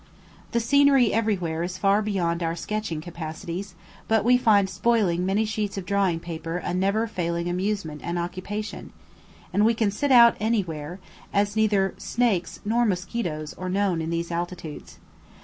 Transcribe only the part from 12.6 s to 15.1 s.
nor mosquitoes are known in these altitudes.